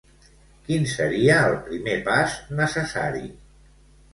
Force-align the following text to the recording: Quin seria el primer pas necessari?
Quin 0.69 0.87
seria 0.93 1.35
el 1.49 1.53
primer 1.67 1.99
pas 2.09 2.39
necessari? 2.61 3.25